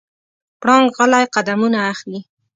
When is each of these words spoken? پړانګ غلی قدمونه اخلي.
پړانګ 0.61 0.87
غلی 0.97 1.25
قدمونه 1.35 1.79
اخلي. 1.91 2.19